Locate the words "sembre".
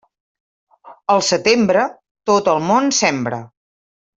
3.05-3.43